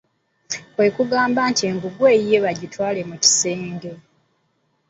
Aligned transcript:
Kwe 0.73 0.87
kugamba 0.95 1.41
nti 1.51 1.63
engugu 1.69 2.03
eyiye 2.13 2.37
bagitwale 2.45 2.99
mu 3.09 3.15
kisenge. 3.23 3.91